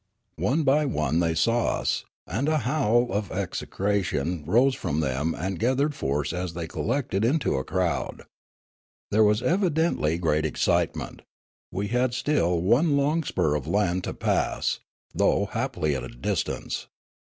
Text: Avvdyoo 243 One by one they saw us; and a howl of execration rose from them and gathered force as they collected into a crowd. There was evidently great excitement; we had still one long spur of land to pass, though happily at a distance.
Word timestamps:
Avvdyoo 0.39 0.63
243 0.63 0.63
One 0.63 0.63
by 0.63 0.85
one 0.87 1.19
they 1.19 1.35
saw 1.35 1.79
us; 1.79 2.05
and 2.25 2.49
a 2.49 2.57
howl 2.57 3.11
of 3.11 3.31
execration 3.31 4.43
rose 4.45 4.73
from 4.73 4.99
them 4.99 5.35
and 5.35 5.59
gathered 5.59 5.93
force 5.93 6.33
as 6.33 6.55
they 6.55 6.67
collected 6.67 7.23
into 7.23 7.55
a 7.55 7.63
crowd. 7.63 8.23
There 9.11 9.23
was 9.23 9.43
evidently 9.43 10.17
great 10.17 10.43
excitement; 10.43 11.21
we 11.71 11.89
had 11.89 12.15
still 12.15 12.59
one 12.61 12.97
long 12.97 13.21
spur 13.21 13.53
of 13.53 13.67
land 13.67 14.03
to 14.05 14.15
pass, 14.15 14.79
though 15.13 15.45
happily 15.45 15.95
at 15.95 16.03
a 16.03 16.07
distance. 16.07 16.87